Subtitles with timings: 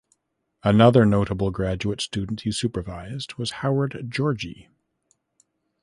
[0.63, 4.67] Another notable graduate student he supervised was Howard Georgi.